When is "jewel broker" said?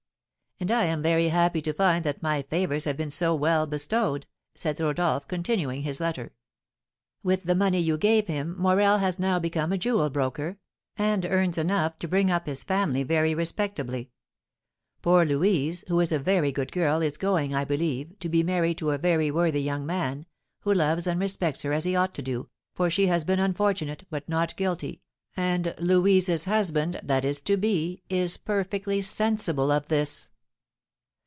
9.79-10.59